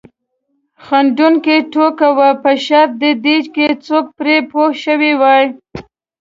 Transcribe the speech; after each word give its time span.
خندونکې 0.85 1.55
ټوکه 1.73 2.09
وه 2.17 2.29
په 2.43 2.51
شرط 2.65 2.91
د 3.03 3.05
دې 3.23 3.37
که 3.55 3.65
څوک 3.85 4.05
پرې 4.17 4.37
پوه 4.49 4.69
شوي 4.83 5.13
وای. 5.21 5.45